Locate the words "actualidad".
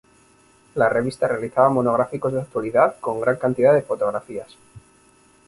2.41-2.99